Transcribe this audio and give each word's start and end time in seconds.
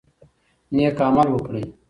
نیک 0.75 0.97
عمل 1.07 1.27
وکړئ. 1.31 1.65